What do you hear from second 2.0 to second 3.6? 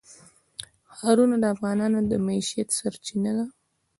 د معیشت سرچینه ده.